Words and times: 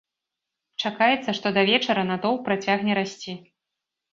Чакаецца, 0.83 1.35
што 1.39 1.47
да 1.57 1.65
вечара 1.69 2.07
натоўп 2.13 2.41
працягне 2.49 2.93
расці. 3.03 3.37